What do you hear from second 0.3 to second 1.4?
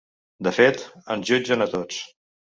De fet, ens